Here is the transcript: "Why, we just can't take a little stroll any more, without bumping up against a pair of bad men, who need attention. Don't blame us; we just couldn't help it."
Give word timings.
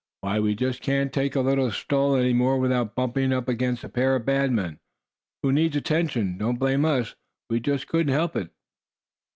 "Why, 0.21 0.39
we 0.39 0.55
just 0.55 0.81
can't 0.81 1.13
take 1.13 1.35
a 1.35 1.41
little 1.41 1.69
stroll 1.69 2.15
any 2.15 2.33
more, 2.33 2.57
without 2.57 2.95
bumping 2.95 3.31
up 3.31 3.47
against 3.47 3.83
a 3.83 3.87
pair 3.89 4.15
of 4.15 4.25
bad 4.25 4.51
men, 4.51 4.79
who 5.43 5.51
need 5.51 5.75
attention. 5.75 6.39
Don't 6.39 6.57
blame 6.57 6.85
us; 6.85 7.13
we 7.51 7.59
just 7.59 7.87
couldn't 7.87 8.11
help 8.11 8.35
it." 8.35 8.49